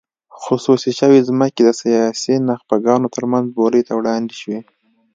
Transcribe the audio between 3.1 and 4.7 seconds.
ترمنځ بولۍ ته وړاندې شوې.